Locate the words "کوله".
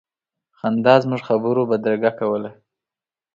2.19-2.51